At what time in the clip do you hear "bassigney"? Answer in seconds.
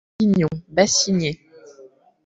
0.69-1.39